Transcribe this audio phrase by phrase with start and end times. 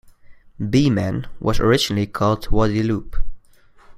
[0.59, 3.17] Beaman was originally called Wadiloupe.